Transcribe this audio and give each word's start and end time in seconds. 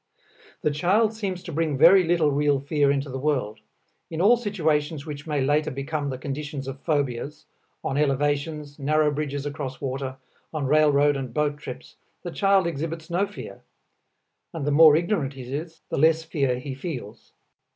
The 0.63 0.71
child 0.71 1.13
seems 1.13 1.43
to 1.43 1.51
bring 1.51 1.77
very 1.77 2.03
little 2.03 2.31
real 2.31 2.59
fear 2.59 2.89
into 2.89 3.07
the 3.07 3.19
world. 3.19 3.59
In 4.09 4.19
all 4.19 4.35
situations 4.35 5.05
which 5.05 5.27
may 5.27 5.41
later 5.41 5.69
become 5.69 6.09
the 6.09 6.17
conditions 6.17 6.67
of 6.67 6.81
phobias, 6.81 7.45
on 7.83 7.97
elevations, 7.99 8.79
narrow 8.79 9.11
bridges 9.11 9.45
across 9.45 9.79
water, 9.79 10.17
on 10.55 10.65
railroad 10.65 11.15
and 11.15 11.31
boat 11.31 11.59
trips, 11.59 11.97
the 12.23 12.31
child 12.31 12.65
exhibits 12.65 13.11
no 13.11 13.27
fear. 13.27 13.61
And 14.53 14.65
the 14.65 14.71
more 14.71 14.95
ignorant 14.95 15.33
he 15.33 15.43
is, 15.43 15.81
the 15.89 15.99
less 15.99 16.23
fear 16.23 16.57
he 16.57 16.73
feels. 16.73 17.33